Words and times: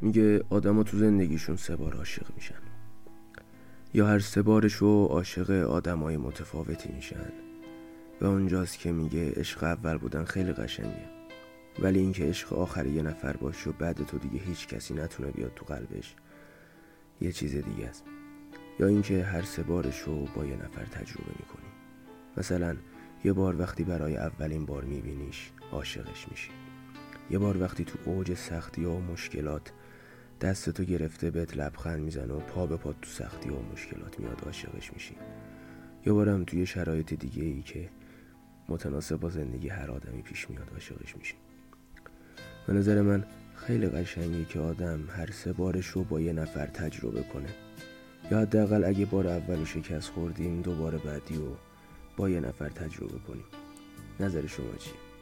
میگه 0.00 0.44
آدما 0.50 0.82
تو 0.82 0.98
زندگیشون 0.98 1.56
سه 1.56 1.76
بار 1.76 1.96
عاشق 1.96 2.26
میشن. 2.34 2.54
یا 3.94 4.06
هر 4.06 4.18
سه 4.18 4.42
بارشو 4.42 5.04
عاشق 5.04 5.50
آدمای 5.50 6.16
متفاوتی 6.16 6.92
میشن. 6.92 7.32
و 8.20 8.26
اونجاست 8.26 8.78
که 8.78 8.92
میگه 8.92 9.32
عشق 9.36 9.64
اول 9.64 9.98
بودن 9.98 10.24
خیلی 10.24 10.52
قشنگه. 10.52 11.08
ولی 11.78 11.98
اینکه 11.98 12.24
عشق 12.24 12.52
آخر 12.52 12.86
یه 12.86 13.02
نفر 13.02 13.36
باشه 13.36 13.70
و 13.70 13.72
بعد 13.72 14.06
تو 14.06 14.18
دیگه 14.18 14.38
هیچ 14.38 14.68
کسی 14.68 14.94
نتونه 14.94 15.30
بیاد 15.30 15.52
تو 15.56 15.64
قلبش 15.64 16.14
یه 17.20 17.32
چیز 17.32 17.56
دیگه 17.56 17.86
است. 17.88 18.04
یا 18.80 18.86
اینکه 18.86 19.24
هر 19.24 19.42
سه 19.42 19.62
بارشو 19.62 20.26
با 20.36 20.44
یه 20.44 20.56
نفر 20.56 20.84
تجربه 20.84 21.30
می‌کنی. 21.40 21.70
مثلا 22.36 22.76
یه 23.24 23.32
بار 23.32 23.60
وقتی 23.60 23.84
برای 23.84 24.16
اولین 24.16 24.66
بار 24.66 24.84
میبینیش 24.84 25.50
عاشقش 25.72 26.28
میشی. 26.30 26.50
یه 27.30 27.38
بار 27.38 27.62
وقتی 27.62 27.84
تو 27.84 27.98
اوج 28.04 28.34
سختی 28.34 28.84
و 28.84 28.98
مشکلات 28.98 29.72
دستتو 30.40 30.84
گرفته 30.84 31.30
بهت 31.30 31.56
لبخند 31.56 32.00
می‌زنه 32.00 32.34
و 32.34 32.40
پا 32.40 32.66
به 32.66 32.76
پا 32.76 32.92
تو 32.92 33.10
سختی 33.10 33.48
و 33.48 33.72
مشکلات 33.72 34.20
میاد 34.20 34.42
عاشقش 34.46 34.92
میشی. 34.92 35.16
یه 36.06 36.12
بارم 36.12 36.44
توی 36.44 36.66
شرایط 36.66 37.14
دیگه 37.14 37.44
ای 37.44 37.62
که 37.62 37.88
متناسب 38.68 39.16
با 39.16 39.30
زندگی 39.30 39.68
هر 39.68 39.90
آدمی 39.90 40.22
پیش 40.22 40.50
میاد 40.50 40.70
عاشقش 40.72 41.16
میشی. 41.16 41.34
به 42.66 42.72
نظر 42.72 43.02
من 43.02 43.24
خیلی 43.54 43.88
قشنگی 43.88 44.44
که 44.44 44.60
آدم 44.60 45.08
هر 45.08 45.30
سه 45.30 45.52
بارش 45.52 45.86
رو 45.86 46.04
با 46.04 46.20
یه 46.20 46.32
نفر 46.32 46.66
تجربه 46.66 47.22
کنه. 47.22 47.48
یا 48.30 48.40
حداقل 48.40 48.84
اگه 48.84 49.06
بار 49.06 49.26
اول 49.26 49.64
شکست 49.64 50.10
خوردیم 50.10 50.62
دوباره 50.62 50.98
بعدی 50.98 51.36
و 51.36 51.48
با 52.16 52.28
یه 52.28 52.40
نفر 52.40 52.68
تجربه 52.68 53.18
کنیم. 53.18 53.44
نظر 54.20 54.46
شما 54.46 54.76
چیه؟ 54.78 55.13